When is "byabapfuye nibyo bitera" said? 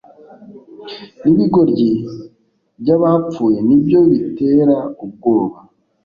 2.81-4.77